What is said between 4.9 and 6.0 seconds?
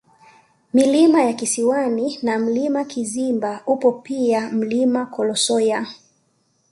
Kolosoya